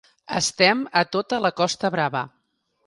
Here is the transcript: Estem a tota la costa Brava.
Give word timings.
Estem 0.39 0.81
a 1.03 1.03
tota 1.17 1.41
la 1.47 1.55
costa 1.63 1.95
Brava. 1.99 2.29